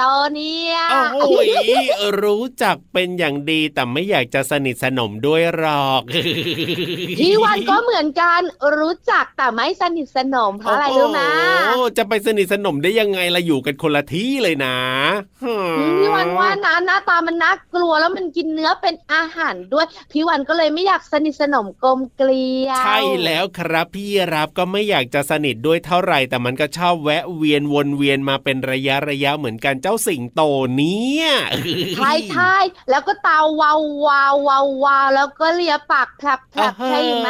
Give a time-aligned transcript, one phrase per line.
[0.00, 0.76] โตเนี่ย
[1.14, 1.48] โอ้ย
[2.22, 6.02] รู้จักเป็นอย่างดีแต่ไม่อยากจะสนิทสนมด้วยหรอก
[7.18, 8.40] พี่วันก็เหมือนกัน
[8.78, 11.20] รู้จักแต่ไม่สนิทสนมเพราะอะไรรู้ไหม
[11.66, 14.76] โอ้จะไปสนิทสนมได้ยังไงล่ะอยู่กันคนละที่เลยนะ
[15.44, 30.42] อืมพี่วันว่านะหน้าตามันน่ากลัวแล้วมันกินเนื้อเป็นอาหารด้วยพี่วันก็เลยไม่อยากสนิทสนมกลมเกลียวใช่แล้วครับพี่รับก็ไม่อยากจะสนิทด้วยเท่าไหร่แต่มันก็ชอบแวะเวียนวนเวียนมาเป็นระยะระยะเหมือนกันเจ้าสิงโต
[30.76, 31.26] เนี่ย
[31.96, 32.56] ใช่ใช่
[32.90, 37.28] แล้วก็ตาวาววาววาววาวแล้วก็เลียปากแผลบแผลบใช่ไหม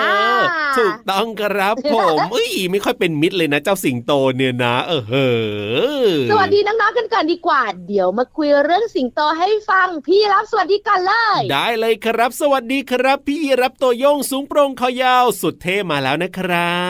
[0.78, 5.28] ถูกต้องครับผมเอ้ยไม่ค่อยเป็นมิตรเลยนะ เจ้าสิงโตเนี่ยนะ เออเฮ้
[6.04, 16.80] อสวัสดีน้องๆกันก่อนดีกว่า เดี๋ยวมาคุยเรื่องสิงโตให้ฟังพี่รับสวัสดีกันเลย ได้เลยครับ สวัสดีครับ พี่รับตัวโยงสูงโปร่งคอยาวสุดเท่มาแล้วนะครั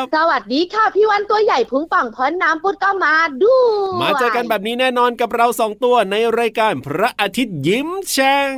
[0.00, 3.62] บ สวัสดีค่ะพี่วันตัวใหญ่พุงป่องพอนน้ำปุดก็มาด้ว
[3.96, 8.56] ยมาเจอกันแบบนี้แน่นอนอนกับเราสองตัวในรายการพระอาทิตย์ยิ้มแฉ่ง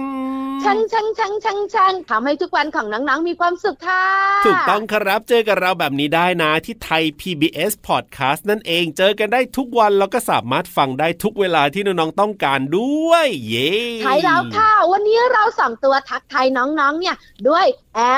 [0.64, 4.04] ช่างช่างช่างช่างช่างทำให้ทุกวันของน้องๆ มีความสุขค่ะ
[4.46, 13.70] ถูกต้องครับ เจอกับเราแบบนี้ได้นะ ที่ไทย PBS Podcast นั่นเอง เจอกันได้ทุกวันแล้วก็สามารถฟังได้ทุกเวลาที่น้องๆ ต้องการด้วย เย้
[14.02, 17.16] ใช่แล้วค่ะ วันนี้เราสองตัวทักทายน้องๆ เนี่ย
[17.48, 17.66] ด้วย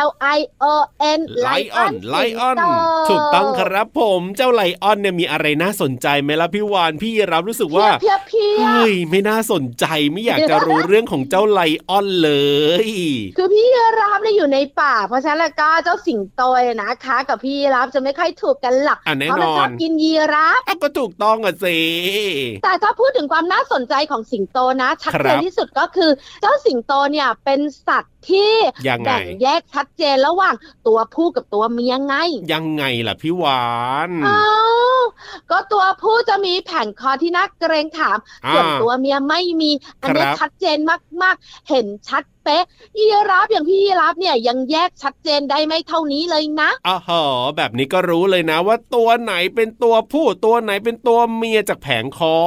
[0.06, 0.74] L I O
[1.18, 2.56] N ไลออนไลออน
[3.08, 12.35] ถูกต้องครับผมเจ้าไลออนเนี่ยมีอะไรน่าสนใจไหมล่ะพี่วานพี่รับรู้สึกว่าเพียเพียเฮ้ยไม่น่าสนใจไม่อยากจะรู้เรื่องของเจ้าไลออนเลย
[13.36, 13.66] คือพี่
[14.00, 21.78] รับเนี่ยอยู่ในป่า เพราะฉะนั้นแล้วก็เจ้าสิงโตเนี่ยนะคะ กับพี่รับจะไม่ค่อยถูกกันหรอกอะแน่เพราะมันนอชอนบกินยีราฟอะก็ถูกต้องอะสิ
[22.64, 26.10] แต่ถ้าพูดถึงความน่าสนใจของสิงโตนะชัดคเจรันบที่สุดก็คือ
[26.40, 28.52] เจ้าสิงโตเนี่ยเป็นสัตว์ ที่
[28.88, 30.54] ยังไงแบ่งแยกชัดเจนระหว่าง
[30.86, 32.14] ตัวผู้กับตัวเมียไง
[32.52, 33.64] ยังไงล่ะพี่วา
[34.08, 34.44] นอ้า
[34.98, 35.00] ว
[35.50, 39.70] ก็ตัวผู้จะมีแผ่นคอที่น่าเกรงขามอ่าส่วนตัวเมียไม่มี
[40.02, 40.78] อันนี้ครับชัดเจน
[41.22, 42.64] มากๆ เห็นชัด เป๊ะ
[42.98, 47.22] ยีราฟอย่างพี่ยีราฟเนี่ยยังแยกชัดเจนได้ไม่เท่านี้เลยนะอ๋อหอ
[47.56, 52.38] แบบนี้ก็รู้เลยนะว่าตัวไหนเป็นตัวผู้ตัวไหนเป็นตัวเมียจากแผงคอ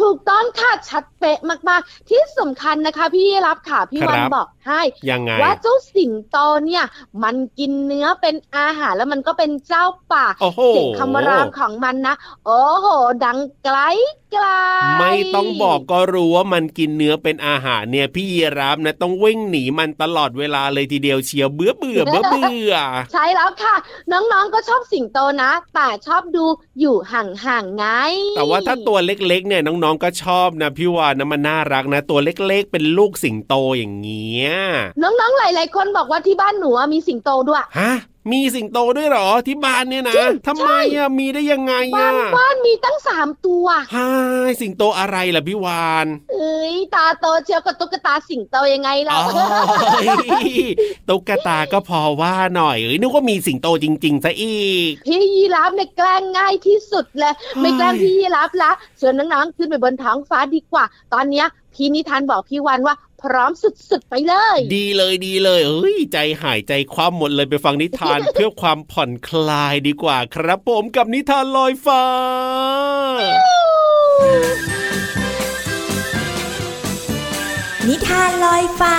[0.00, 4.80] ถูกต้องค่ะชัดเป๊ะมากๆ ที่สำคัญนะคะ พี่ยีราฟค่ะพี่วันครับบอกให้
[5.10, 6.36] ยังไงว่าเจ้าสิงโต
[6.66, 6.84] เนี่ย
[7.22, 12.14] มันกินเนื้อเป็นอาหารแล้วมันก็เป็นเจ้าป่าโอ้โหเสียงคำรามของมันนะ
[12.46, 12.86] โอ้โห
[13.24, 13.78] ดังไกล
[14.32, 14.46] ไกล
[15.00, 22.74] ไม่ต้องบอกก็รู้ว่ามันกินเนื้อเป็นอาหารเนี่ยพี่ยีราฟนะต้องวิ่งหนีมันตลอดเวลาเลยทีเดียวเชียวเบื่อเบื่อเบื่อเบื่อ
[23.12, 23.74] ใช่แล้วค่ะ
[24.12, 26.44] น้องๆก็ชอบสิงโตนะ แต่ชอบดู
[26.80, 27.86] อยู่ห่างๆไง
[28.36, 34.50] แต่ว่าถ้าตัวเล็กๆเนี่ยน้องๆก็ชอบนะพี่วานนะมันน่ารักนะ ตัวเล็กๆ เป็นลูกสิงโตอย่างเงี้ย
[35.02, 37.92] น้องๆหลายๆคนบอกว่าที่บ้านหนูอะมีสิงโตด้วยฮะ
[38.32, 43.66] มีสิงโตด้วยเหรอที่บ้านเนี่ยนะจริงทำไมอะมีได้ยังไงบ้าอะนบ้านมีตั้งสามตัว
[43.96, 44.10] ฮา
[44.48, 49.26] ยสิงโตอะไรล่ะพี่วานเอ้ยตาโตเชียวกับตุ๊กตาสิงโตยังไงล่ะอ๋อ
[51.08, 72.04] ตุ๊กตาก็พอว่าหน่อยเอ้ยนึกว่ามีสิงโตจริงๆซะอีกพี่ยีราฟเนี่ยแกล้งง่ายที่สุดเลยเฮ้ยไม่แกล้งพี่ยีราฟละเชิญน้องๆขึ้นไปบนท้องฟ้าดีกว่า ตอนเนี้ยพี่นิทานบอกพี่วันว่า พร้อมสุดๆไปเลย ดีเลยดีเลยเอ้ยใจหายใจคว่ำหมดเลยไปฟังนิทาน เพื่อความผ่อนคลายดีกว่าครับผมกับนิทานลอยฟ้า
[77.88, 78.96] นิทานลอยฟ้า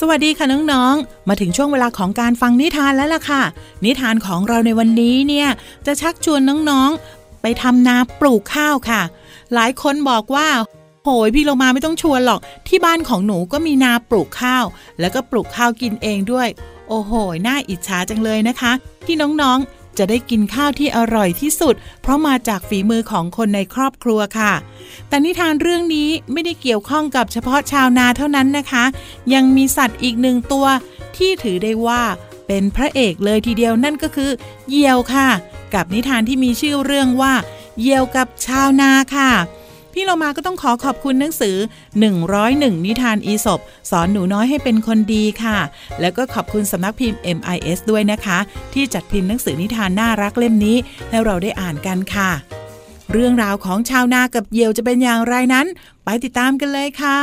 [0.00, 3.42] สวัสดีค่ะน้องๆ มาถึงช่วงเวลาของการฟังนิทานแล้วล่ะค่ะ
[3.84, 5.48] นิทานของเราในวันนี้เนี่ย
[5.86, 6.40] จะชักชวน
[6.70, 9.02] น้องๆ ไปทำนาปลูกข้าวค่ะ
[9.54, 10.48] หลายคนบอกว่า
[11.04, 14.64] โหยพี่โลมาไม่ต้องชวนหรอก ที่บ้านของหนูก็มีนาปลูกข้าว
[15.00, 16.48] แล้วก็ปลูกข้าวกินเองด้วย
[16.88, 17.12] โอ้โห
[17.46, 18.72] น่าอิจฉาจังเลยนะคะ
[19.06, 24.52] ที่น้องๆ จะได้กินข้าวที่อร่อยที่สุด เพราะมาจากฝีมือของคนในครอบครัวค่ะ
[25.08, 28.84] แต่นิทานเรื่องนี้ไม่ได้เกี่ยวข้องกับเฉพาะชาวนาเท่านั้นนะคะ
[29.34, 30.66] ยังมีสัตว์อีกหนึ่งตัว
[31.16, 32.02] ที่ถือได้ว่า
[32.46, 34.30] เป็นพระเอกเลยทีเดียวนั่นก็คือ
[34.68, 35.28] เหยี่ยวค่ะ
[35.74, 37.34] กับนิทานที่มีชื่อเรื่องว่า
[37.80, 39.32] เหยี่ยวกับชาวนาค่ะ
[39.98, 41.56] พี่เรามาก็ต้องขอขอบคุณหนังสือ
[42.20, 43.60] 101 นิทานอีสบ
[43.90, 45.58] สอนหนูน้อยให้เป็นคนดีค่ะ
[46.00, 48.38] แล้วก็ขอบคุณสำนักพิมพ์ MIS ด้วยนะคะ
[48.72, 50.76] ที่จัดพิมพ์หนังสือนิทานน่ารักเล่มนี้
[51.10, 52.30] ให้เราได้อ่านกันค่ะ
[53.12, 55.66] เรื่องราวของชาวนากับเหยี่ยวจะเป็นอย่างไรนั้น
[56.04, 57.18] ไปติดตามกันเลยค่ะ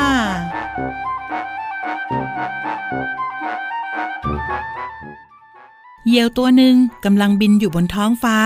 [6.08, 6.76] เหยี่ยวตัวหนึ่ง
[7.06, 8.38] กำลังบินอยู่บนท้องฟ้า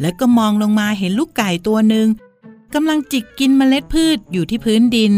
[0.00, 2.08] และก็มองลงมาเห็นลูกไก่ตัวหนึ่ง
[2.74, 5.12] กำลังจิกกินเมล็ดพืชอยู่ที่พื้นดิน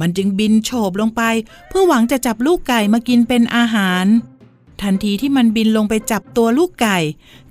[0.00, 1.22] มันจึงบินโฉบลงไป
[1.68, 4.06] เพื่อหวังจะจับลูกไก่มากินเป็นอาหาร
[4.82, 6.98] ทันทีที่มันบินลงไปจับตัวลูกไก่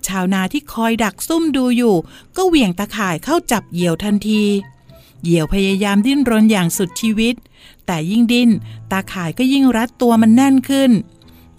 [0.07, 1.95] ชาวนาที่คอยดักซุ่มดูอยู่
[2.37, 4.43] ก็เหวี่ยงตะข่ายเข้าจับเหยี่ยวทันที
[5.23, 7.35] เหยี่ยวพยายามดิ้นรนอย่างสุดชีวิต
[7.85, 8.49] แต่ยิ่งดิ้น
[8.91, 10.91] ตาข่ายก็ยิ่งรัดตัวมันแน่นขึ้น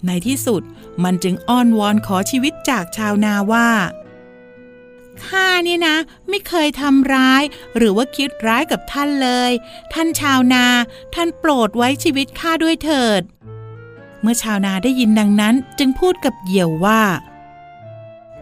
[0.05, 0.61] ในที่สุด
[1.03, 3.67] มันจึงอ้อนวอนขอชีวิตจากชาวนาว่า
[5.25, 5.97] ข้าเนี่ยนะ
[6.29, 7.43] ไม่เคยทำร้าย
[7.77, 9.51] หรือว่าคิดร้ายกับท่านเลย
[9.93, 10.65] ท่านชาวนา
[11.15, 13.21] ท่านโปรดไว้ชีวิตข้าด้วยเถิด
[14.21, 17.01] เมื่อชาวนาได้ยินดังนั้นจึงพูดกับเหยี่ยวว่า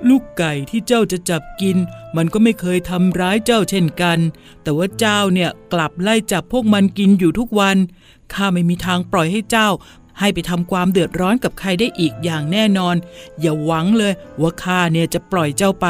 [0.09, 1.77] ลูกไก่ที่เจ้าจะจับกิน
[2.15, 4.19] มันก็ไม่เคยทำร้ายเจ้าเช่นกัน
[4.63, 7.77] แต่ว่าเจ้าเนี่ยกลับไล่จับพวกมันกินอยู่ทุกวัน
[8.33, 9.69] ข้าไม่มีทางปล่อยให้เจ้า
[10.19, 12.95] ให้ไปทำความเดือดร้อนกับใครได้อีกอย่างแน่นอน
[13.39, 15.87] อย่าหวังเลยว่าข้าเนี่ยจะปล่อยเจ้าไป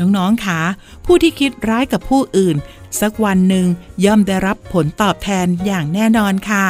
[0.00, 0.60] น้องๆคะ
[1.04, 2.56] ผู้ที่คิดร้ายกับผู้อื่น
[3.00, 3.66] สักวันหนึ่ง
[4.04, 6.66] ย่อมได้รับผลตอบแทนอย่างแน่นอนค่ะ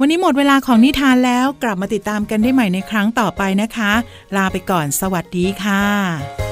[0.00, 3.92] วันนี้หมดเวลาของนิทานแล้วกลับมาติดตามกันได้ใหม่ในครั้งต่อไปนะคะ
[4.36, 6.51] ลาไปก่อนสวัสดีค่ะ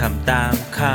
[0.00, 0.94] ทำตามเขา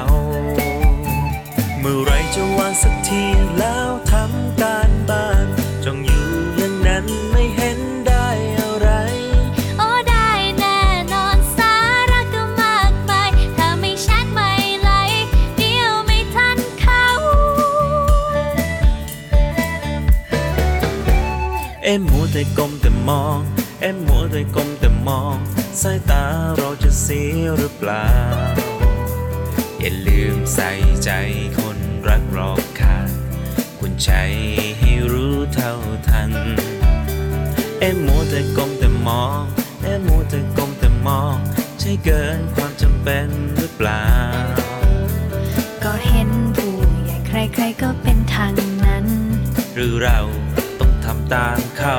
[1.80, 3.24] เมื่อไรจะวางสักที
[3.60, 5.48] แล้วทำการบ้าน
[5.84, 8.28] จ้องอยู่อย่างนั้นไม่เห็นได้
[8.60, 8.90] อะไร
[9.78, 10.80] โอ้ได้แน่
[11.14, 11.74] นอนสา
[12.12, 14.90] ระก็มากมายถ้าไม่ชัดไม่ไหล
[15.58, 17.06] เดียวไม่ทันเขา
[21.84, 23.40] เอ็มมัวแต่ก้มแต่มอง
[23.82, 25.36] เอ็มมัวแต่ก้มแต่มอง
[25.82, 26.24] สายตา
[26.58, 28.08] เราจะเสียหรือเปล่า
[29.88, 30.72] อย่าลืมใส่
[31.04, 31.12] ใจ
[31.60, 33.10] คนรักรอบค่าง
[33.80, 34.12] คุณใจ
[34.80, 35.74] ให้รู้เท่า
[36.08, 36.32] ทัน
[37.80, 39.42] เอ็มมัวแต่ก้มแต่มอง
[39.84, 41.36] เอ็มมัวแต่ก้มแต่มอง
[41.80, 43.28] ใช่เกินความจำเป็น
[43.58, 44.08] หรือเปล่า
[45.84, 48.54] ก็เห็นผู้ใหญ่ใครๆก็เป็นทาง
[48.86, 49.06] นั้น
[49.76, 50.20] หรือเรา
[50.80, 51.98] ต้องทำตามเขา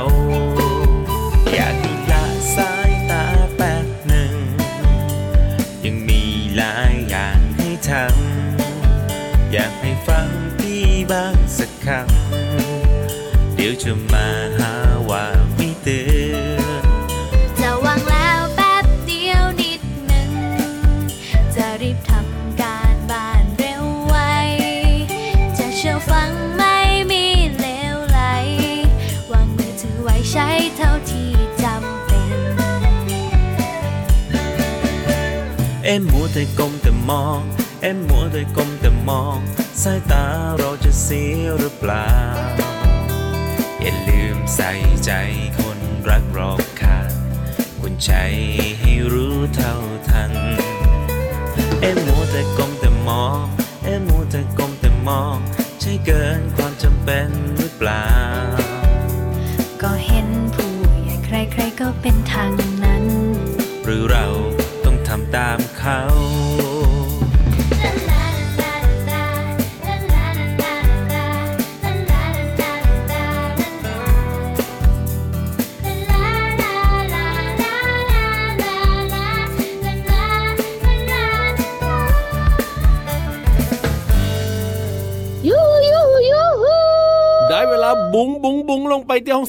[45.07, 45.23] ใส่
[45.55, 45.56] ใจ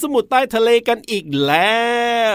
[0.04, 1.86] สมุดใต้ทะเลกันอีกแล้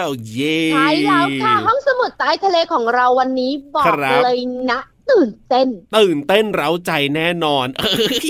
[0.01, 4.39] ว เย้ใช่แล้วค่ะห้องสมุดใต้ทะเลของเราวันนี้บอกครับเลย
[4.71, 4.79] นะ
[5.11, 5.67] ตื่นเต้น
[5.97, 7.93] ตื่นเต้นเร้าใจแน่นอนเอ้
[8.27, 8.29] ย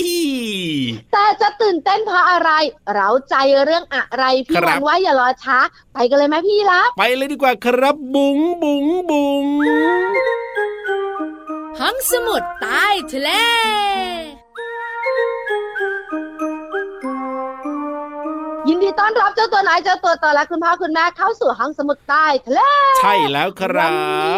[1.12, 2.50] แต่จะตื่นเต้นเพราะอะไร
[2.94, 5.58] เราใจเรื่องอะไรพี่ครัวับนว่าอย่ารอช้า
[5.94, 9.46] ไปกันเลยไหมพี่รับไปเลยดีกว่าครับบุงบุงบุง
[11.80, 13.30] ห้องสมุดใต้ทะเล
[18.84, 22.60] ดีต้อนรับเจ้าตัวไหนายเจ้าตัวต่อและคุณพ่อคุณแม่เข้าสู่ห้องสมุดใต้ทะเล
[23.00, 23.92] ใช่แล้วครัวับ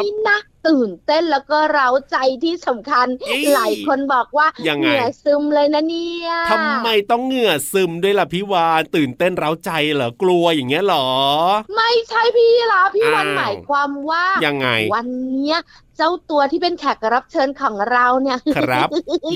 [0.05, 0.39] นี้นะ
[0.69, 11.09] ตื่นเต้นแล้วก็เร้าใจที่สำคัญเอ้ยหลายคนบอกว่ายังไงเหงื่อซึมเลยนะเนี่ยทำไมต้องเหงื่อซึมด้วยล่ะพี่วานตื่นเต้นเร้าใจเหรอกลัวอย่างเงี้ยเหรอ
[11.77, 15.59] ไม่ใช่พี่ละพี่วันอ้าวหมายความว่ายังไง วันเนี้ย
[15.99, 18.89] เจ้าตัวที่เป็นแขกรับเชิญของเราเนี่ยครับ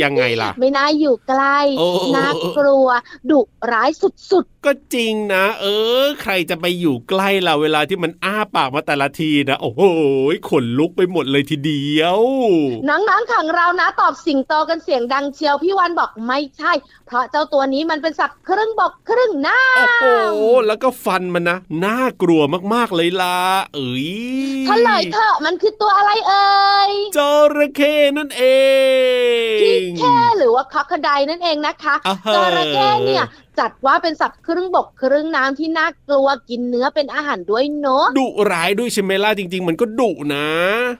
[0.02, 1.87] ยังไงล่ะ ไม่น่าอยู่ใกล้โอ้
[2.17, 2.88] น่ากลัว
[3.31, 3.40] ดุ
[3.73, 5.67] ร้ายสุดก็จริงนะ เอ
[6.05, 9.83] อ ใครจะไปอยู่ใกล้เราเวลาที่มันอ้าปากมาแต่ละทีนะโอ้โห
[10.50, 16.73] ขนลุกไปหมดเลยทีเดียวๆน้องๆของเรานะตอบสิงโตกันเสียงดังเชียวพี่วันบอกไม่ใช่
[17.07, 20.05] เพราะเจ้าตัวนี้มันเป็นสัตว์ครึ่งบกครึ่งน้โอ้โห
[20.67, 22.43] แล้วก็ฟันมันนะน่ากลัว
[22.75, 23.38] มากๆเลยล่ะ
[23.75, 26.50] เอ้ยำเฉลยเถอะมันคือตัวอะไรเอ่ย
[27.16, 27.19] จ
[27.57, 28.45] ระเข้นั่นเอ
[29.57, 33.25] งพี่แค่หรือว่าคอคไดนั่นเองนะคะอ่าฮะจระเข้เนี่ย
[33.59, 40.49] จัดว่าเป็นสัตว์ครึ่งบกครึ่งน้ำที่น่ากลัวกินเนื้อเป็นอาหารด้วยเนอะดุร้ายด้วยใช่ไหมล่ะจริง ๆ มันก็ดุนะ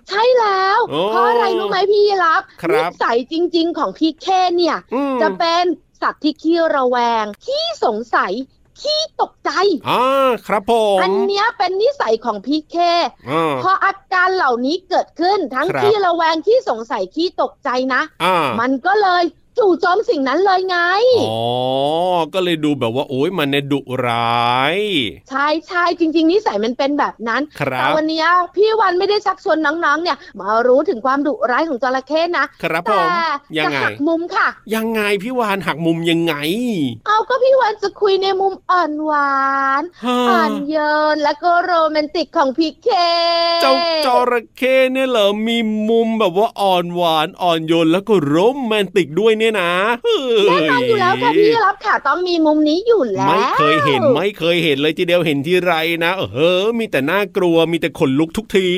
[0.09, 5.65] ใช่แล้วโอ้เพราะอะไรรู้ไหมพี่รับครับนิสัยจริง ๆ ของพี่แค่เนี่ยอืมจะเป็น
[6.03, 8.33] สัตว์ที่ขี้ระแวงขี้สงสัย
[8.83, 9.51] ขี้ตกใจ
[9.89, 12.93] อ่าครับผมอันเนี้ยเป็นนิสัยของพี่แค่
[13.31, 19.25] อ่าพออาการเหล่านี้เกิดขึ้นทั้งครับขี้ระแวงขี้สงสัยขี้ตกใจนะอ่ามันก็เลย
[19.61, 20.79] จู่โจมสิ่งนั้นเลยไง
[21.21, 21.41] อ๋อ
[22.35, 24.77] ก็เลยดูแบบว่า โอ้ยมันเนี่ยดุร้าย
[25.31, 28.27] ใช่ใช่จริง ๆนิสัยมันเป็นแบบนั้นครัแต่บวันเนี้ย
[28.57, 33.11] พี่วันไม่ได้ชักชวนน้องๆ เนี่ย มารู้ถึงความดุร้ายของจระเข้นะครับผแต่ม
[33.59, 36.35] ยังจะไงหักมุมค่ะ ยังไงพี่วานหักมุมยังไง
[37.07, 39.41] เอาก็พี่วันจะคุยในมุมอ่อนหวา
[39.81, 40.77] นฮ่าอ่อนโย
[41.15, 42.89] นแล้วก็โรแมนติกของพี่เค
[43.63, 43.73] เจ้า
[44.05, 45.57] จระเข้เนี่ยเหรอมี
[45.89, 48.37] มุมแบบว่าอ่อนหวานอ่อนโยนแล้วก็โร
[48.67, 49.71] แมนติกด้วยเนี่ยนะ
[50.05, 55.73] เฮ้ยแน่นอนอยู่แล้วค่ะพี่รับค่ะต้องมีมุมนี้อยู่แล้ว ไม่เคยเห็นไม่เคยเห็นเลยทีเดียวเห็นที่ไร
[56.05, 56.25] นะเอ
[56.63, 58.71] อมีแต่น่ากลัวมีแต่ขนลุกทุกที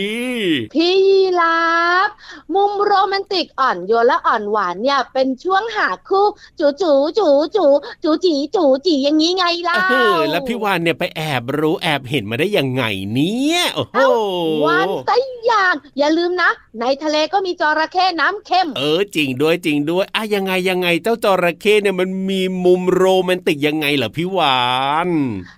[0.75, 1.73] พี่ยีรั
[2.07, 2.09] บ
[2.55, 6.27] มุมโรแมนติกอ่อนโยนและอ่อนหวานเนี่ยเป็นช่วงหาคู่
[6.59, 7.67] จูจูจูจู
[8.05, 13.99] จูจีจูจีอย่างนี้ไงล่ะเออแล้วพี่วานเนี่ยไปแอบรู้แอบเห็นมาได้ยังไงเนี่ยโอ้โห
[14.65, 15.11] วันไต
[15.47, 16.51] อย่างอย่าลืมนะ
[16.81, 24.61] ในทะเลก็มีจระเข้น้ำเค็มเออจริงด้วยจริงด้วยอะยังไงยังไงเจ้าจระเข้เนี่ยมันมีมุมโรแมนติกยังไงเหรอพี่วา
[25.07, 25.09] น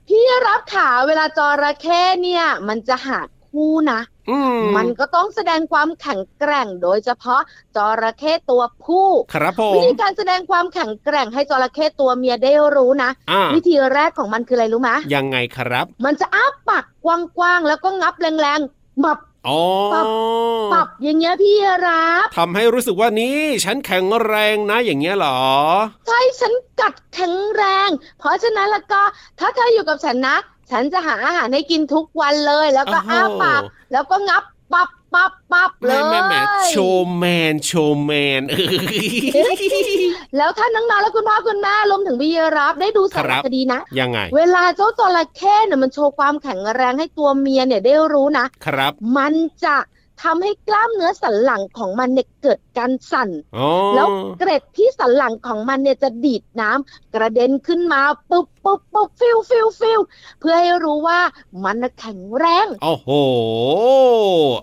[0.09, 7.41] พี่รับขาเวลาจระเข้เนี่ยมันจะหาคู่นะอืมมันก็ต้องแสดงความแข็งแกร่งโดยเฉพาะ
[7.77, 17.07] จระเข้ตัวผู้ครับผวิมธีการแสดงความแข็งแกร่งให้จระเข้ตัวเมียได้รู้นะอ่าวิธีแรกของมันคืออะไรรู้ไหมยังไงครับ มันจะอ้าปากก
[17.41, 19.63] ว้างๆแล้วก็งับแรงๆหมับ อ๋อ
[19.95, 20.05] ปับ
[20.73, 21.55] ปับอย่างเงี้ยพี่
[21.87, 25.41] รับทำให้รู้สึกว่านี่ฉันแข็งแรงนะอย่างเงี้ยเหรอ
[26.07, 29.01] ใช่ฉันกัดแข็งแรง เพราะฉะนั้นแล้วก็
[29.39, 30.37] ถ้าเธออยู่กับฉันนะ
[30.71, 34.43] ฉันจะหาอาหารให้กินทุกวันเลย แล้วก็โอ้โหอ้าปากแล้วก็งับ
[34.73, 36.41] ปับปับปับเลแม่ยแม่แม่
[36.71, 38.55] โชว์แมนโชว์แมนเอ
[39.51, 39.53] อ
[40.37, 49.77] แล้วถ้าน้องๆและคุณพ่อคุณแม่รวมถึงพี่รับได้ดูสารครับคดีนะยังไง เวลาเจ้าจระเข้เนี่ยมันโชว์ความแข็งแรงให้ตัวเมียเนี่ยได้รู้นะครับ มันจะ
[50.23, 60.01] ทำให้กล้ามเนื้อสันหลังของมันเนี่ยเกิดการสั่นอ๋อแล้วเกร็ดที่สันหลังของมันเนี่ยจะดีดน้ำกระเด็นขึ้นมาปุ๊บปุ๊บปุ๊บฟิวฟิวฟิว
[60.41, 61.21] เพื่อให้รู้ว่า
[61.65, 63.09] มันน่ะแข็งแรง โอ้โห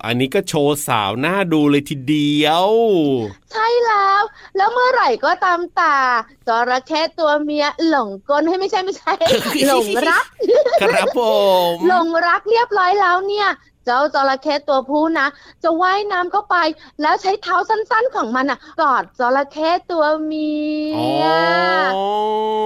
[0.05, 2.67] อันนี้ก็โชว์สาวหน้าดูเลยทีเดียว
[3.51, 4.22] ใช่แล้ว
[4.58, 5.98] แล้วเมื่อไหร่ก็ตามตา
[6.48, 9.13] จระเข้ตัวเมียหลงกลให้ไม่ใช่ไม่ใช่
[9.67, 10.25] หลงรัก
[10.81, 11.22] ครับผ
[11.72, 15.27] ม หลงรักเรียบร้อยแล้วเนี่ยเจ้าจระเข้ตัวผู้นะ
[15.63, 16.55] จะว่ายน้ำเข้าไป
[17.01, 20.51] แล้วใช้เท้าสั้นๆของมันอะ กอดจระเข้ตัวเมี
[20.93, 21.25] อ๋อย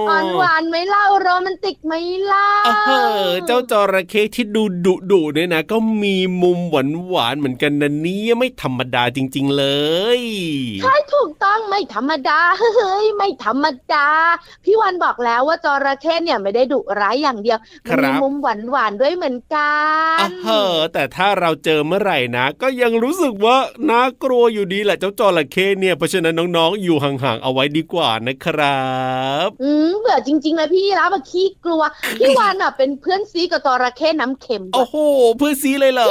[0.08, 1.92] อ่อนหวานไหมเล่าโรแมนติกไหม
[2.24, 2.52] เล่า
[2.86, 2.92] เอ
[3.26, 9.64] อเจ้าจระเข้ที่ดูดุดุเนี่ยนะ ก็มีมุมหวานหวานๆเหมือนกันนะเนี่ยไม่ธรรมดาจริง ๆ เล
[10.18, 10.20] ย
[10.80, 14.08] ใช่ถูกต้องไม่ธรรมดาเฮ้ยไม่ธรรมดา
[14.64, 19.76] พี่วันบอกแล้วว่าจระเข้เนี่ยไม่ได้ดุร้ายอย่างเดียวคมัรับมีมุมหวานหวานๆด้วยเหมือนกั
[20.18, 23.56] อะนเออแต่ถ้าเราเจอเมื่อไหร่นะ ก็ยังรู้สึกว่า
[23.90, 28.86] น่ากลัวอยู่ดีแหละเจ้าจระเข้เนี่ยเพราะฉะนั้นน้องๆ อยู่ห่างๆเอาไว้ดีกว่านะครั
[29.46, 31.82] บ อืมเบื่อจริงๆเลยพี่รับอะขี้กลัว
[32.18, 34.96] พี่วานอะเป็นเพื่อนซี้กับจระเข้น้ำเค็มโอ้โห
[35.38, 36.08] เพื่อนซี้เลยเหรอ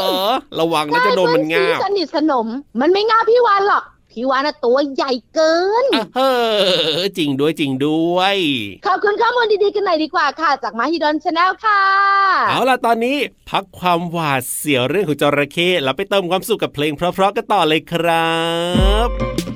[0.59, 2.47] ระวังนะจะโดนมันใช่งาบเพื่อนซีสนิทสนม
[2.81, 3.83] มันไม่งาบพี่วานหรอก
[4.15, 6.21] พี่วานอะตัวใหญ่เกินอะเอ
[6.99, 8.37] อจริงด้วยจริงด้วย
[8.85, 11.83] ขอบคุณข้อมูลดีๆกันหน่อยดีกว่าค่ะ จาก Mahidol Channel ค่ะ
[12.49, 13.17] เอาล่ะตอนนี้
[13.49, 18.35] พักความหวาดเสียวเรื่องของจระเข้แล้วไปเติมความสุขกับเพลงเพราะๆกันต่อเลยครั
[19.07, 19.54] บ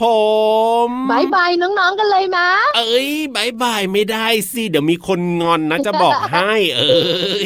[0.00, 0.59] poll.
[1.20, 6.94] ายบายน้องๆกันเลยมะเอ้ยบายบายไม่ได้สิเดี๋ยวมีคนงอนนะจะบอกให้เอ้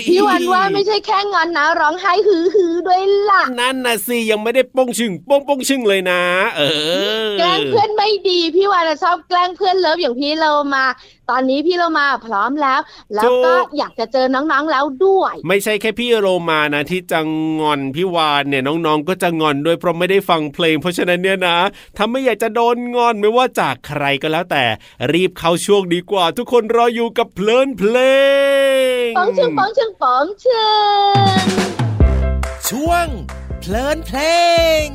[0.01, 6.23] ยพี่วานว่าไม่ใช่แค่งอนนะ ร้องไห้ฮือฮือๆด้วยล่ะนั่นนะสิยังไม่ได้โป้งชึงโป้งโป้งชึงเลยนะ
[6.57, 6.63] เอ
[7.27, 10.85] อแกล้งเพื่อนไม่ดีพี่วานอะชอบแกล้งเพื่อน love อย่างพี่โรมา
[11.31, 12.81] ตอนนี้พี่โรมาพร้อมแล้ว
[13.15, 17.21] แล้วก็อยากจะเจอน้องๆแล้วด้วย ไม่ใช่แค่พี่โรมานะที่จะ
[17.61, 21.59] งอนพี่วานเนี่ยน้องๆ ก็จะงอนด้วยเพราะไม่ได้ฟังเพลง เพราะฉะนั้นเนี่ยนะ
[21.97, 24.65] ถ้าไม่อยากจะโดนงอนไม่ว่าจากใครก็แล้วแต่
[25.13, 27.97] รีบเข้าช่วงดีกว่า ทุกคนรออยู่กับเพลินเพล
[29.09, 30.67] งปองชึงปองชึงปองชึ
[31.35, 31.37] ง
[32.69, 33.07] ช่วง
[33.61, 34.19] เพลินเพล
[34.87, 34.89] ง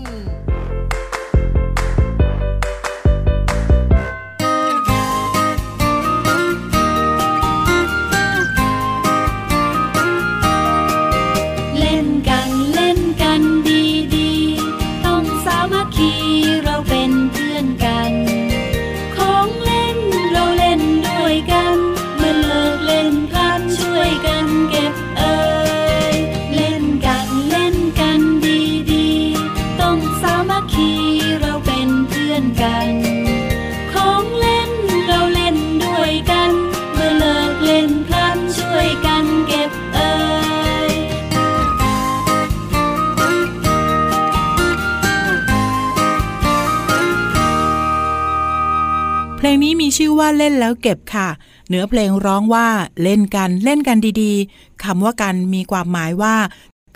[50.51, 51.27] นแล้วเก็บค่ะ
[51.69, 52.67] เนื้อเพลงร้องว่า
[53.03, 56.35] เล่นกันเล่นกันดีๆคำว่ากันมีความหมายว่า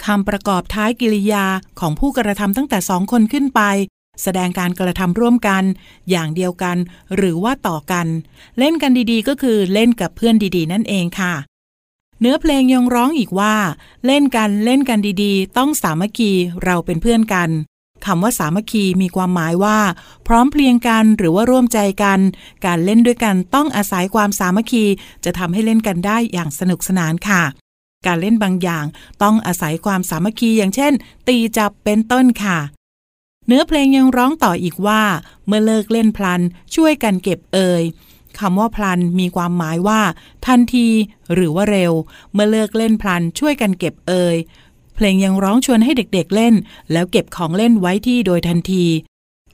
[0.06, 1.46] คำประกอบท้ายกิริยา
[1.80, 3.62] ของผู้กระทำตั้งแต่สองคนขึ้นไป
[4.22, 5.64] แสดงการกระทำร่วมกัน
[6.10, 6.78] อย่างเดียวกัน
[7.16, 8.08] หรือว่าต่อกัน
[8.60, 11.34] เล่นกันดีๆ ก็คือเล่นกับเพื่อนดีๆ นั่นเองค่ะ
[12.20, 13.56] เนื้อเพลงยังร้องอีกว่า
[14.06, 16.32] เล่นกันเล่นกันดีๆ ต้องสามัคคี
[16.64, 17.50] เราเป็นเพื่อนกัน
[18.06, 19.80] คำว่าสามัคคีมีความหมายว่า
[20.28, 22.20] พร้อมเพรียงกันหรือว่าร่วมใจกัน
[22.66, 24.86] การเล่นด้วยกันต้องอาศัยความสามัคคี
[25.26, 27.44] จะทำให้เล่นกันได้อย่างสนุกสนานค่ะ
[28.06, 28.86] การเล่นบางอย่าง
[29.24, 30.94] ต้องอาศัยความสามัคคีอย่างเช่น
[31.28, 32.60] ตีจับเป็นต้นค่ะ
[33.48, 35.04] เนื้อเพลงยังร้องต่ออีกว่า
[35.46, 36.42] เมื่อเลิกเล่นพลัน
[36.76, 37.84] ช่วยกันเก็บเอ่ย
[38.40, 40.02] คำว่าพลันมีความหมายว่า
[40.48, 40.88] ทันที
[41.34, 41.94] หรือว่าเร็ว
[42.34, 44.36] เมื่อเลิกเล่นพลันช่วยกันเก็บเอ่ย
[44.96, 46.54] เพลงยังร้องชวนให้เด็กๆเล่น
[46.92, 48.86] แล้วเก็บของเล่นไว้ที่โดยทันที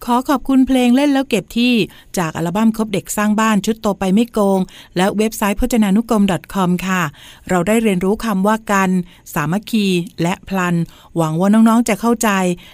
[0.06, 1.73] ขอขอบคุณเพลงเล่นแล้วเก็บที่
[2.17, 4.60] จากอัลบั้มครบเด็กสร้างบ้านชุดโตไปไม่โกง
[4.97, 6.23] และเว็บไซต์พจนานุกรม
[6.54, 7.02] .com ค่ะ
[7.49, 8.89] เราได้เรียนรู้คำว่ากัน
[9.34, 9.86] สามัคคี
[10.21, 10.75] และพลัน
[11.17, 12.30] หวังว่าน้องๆจะเข้าใจ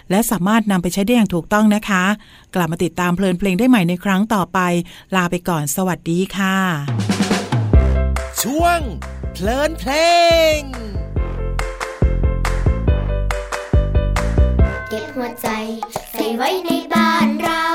[0.10, 2.04] และสามารถนำไปใช้ได้อย่างถูกต้องนะคะ
[2.56, 4.60] กลับมาติดตามเพลินเพลงได้ใหม่ในครั้งต่อไป
[5.16, 6.58] ลาไปก่อนสวัสดีค่ะ
[8.42, 8.80] ช่วง
[9.34, 9.92] เพลินเพล
[10.58, 10.60] ง
[14.96, 15.50] ก็บหัวใจ
[16.14, 17.66] ใส่ไว้ในบ้านเรา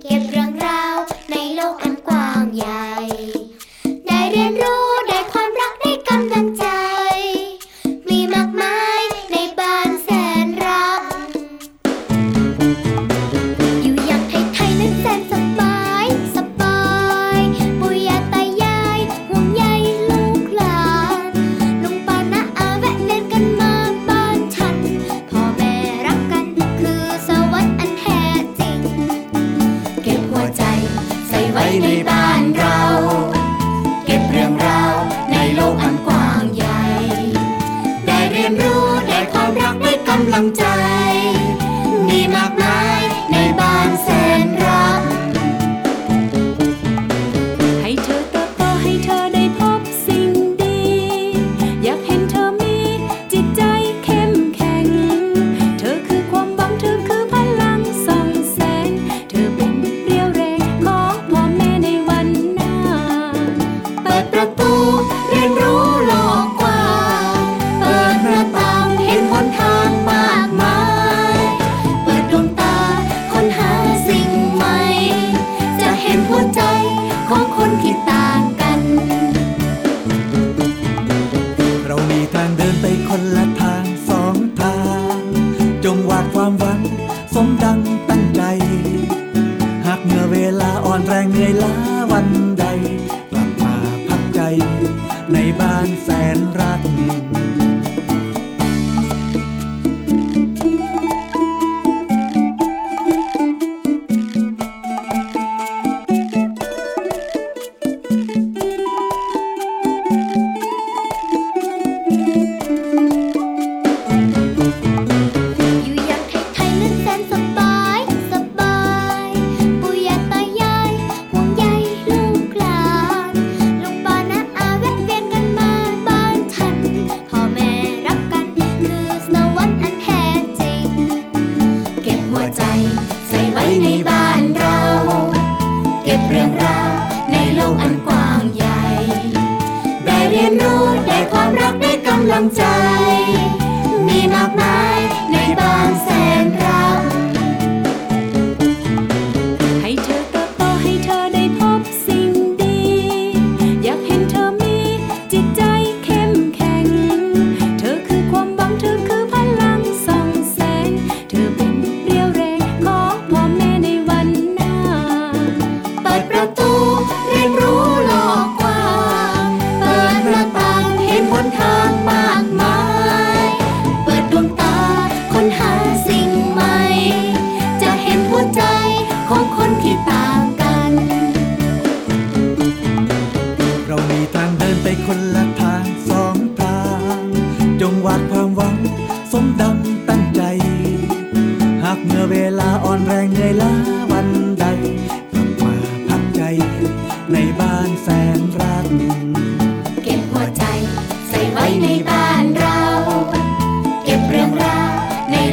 [0.00, 0.96] เก็บเรื่องราว
[1.30, 2.90] ในโลกอันกว้างใหญ่
[4.06, 6.64] ได้เรียนรู้ได้ความรักได้กำลังใจ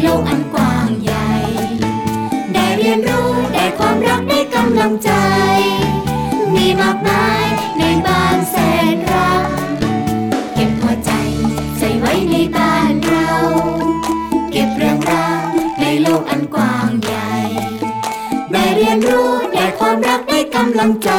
[0.03, 1.29] โลกอันกว้างใหญ่
[2.53, 5.11] ได้เรียนรู้ได้ความรักได้กำลังใจ
[6.55, 7.45] มีมากมาย
[7.79, 8.55] ในบ้านแส
[8.95, 9.47] นรัก
[10.53, 11.11] เก็บหัวใจ
[11.77, 13.31] ใส่ไว้ในบ้านเรา
[14.51, 15.45] เก็บเรื่องราว
[15.81, 17.31] ในโลกอันกว้างใหญ่
[18.51, 21.11] ได้เรียนรู้ได้ความรักได้กำลังใจ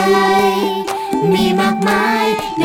[1.35, 2.25] มีมากมาย
[2.61, 2.65] ใน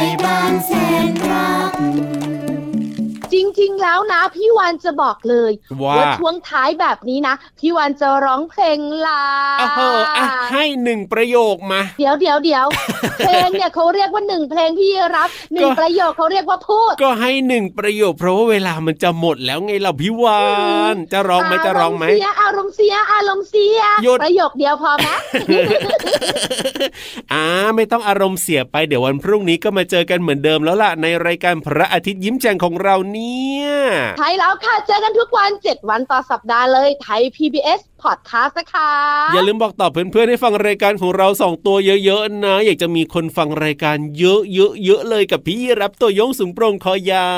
[4.36, 5.52] พี่วานจะบอกเลย
[5.84, 9.24] ว่าช่วงท้ายแบบนี้นะ พี่วานจะร้องเพลงลา
[9.60, 9.80] โอ้โห
[10.18, 12.66] อะให้หนึ่งประโยคมา เดี๋ยวเดี๋ยวเดี๋ยว
[13.20, 20.44] เพลงเนี่ยเขาเรียกว่าหนึ่งเพลงพี่รับหนึ่งก็ประโยคเขาเรียกว่าพูด ก็ให้หนึ่งประโยคเพราะว่าเวลามันจะหมดแล้วไงเราพี่วา
[20.94, 22.06] นจะร้องไหมจะร้องไหม
[22.42, 25.08] อารมณ์เสียอารมณ์เสียสียอารมณ์เสียหยุดประโยคเดียวพอไหม
[27.34, 33.68] อ่าไม่ต้องอารมณ์เสียไปเดี๋ยววันพรุ่งนี้ก็มาเจอกันเหมือนเดิมแล้วล่ะในรายการพระอาทิตย์ยิ้มแฉ่งของเราเนี่ย
[34.20, 38.92] ใช่แล้วค่ะเจอกันทุกวัน 7 วันต่อสัปดาห์เลยไทย PBS Podcast นะคะ
[39.34, 44.54] อย่าลืมบอกต่อเพื่อนๆให้ฟังรายการของเราสองตัวเยอะๆนะ อยากจะมีคนฟังรายการเยอะๆ
[44.86, 47.32] เยอะเลยกับพี่รับตัวโยงสูงโปร่งคอยา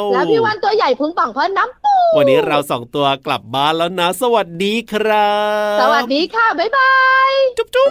[0.00, 5.34] ว แล้วพี่วันตัวใหญ่พุงป่องเพราะน้ำปูวันนี้เราสองตัวกลับบ้านแล้วนะ สวัสดีครั
[5.76, 6.92] บ สวัสดีค่ะ บ๊ายบา
[7.28, 7.90] ย จุ๊บจุ๊บ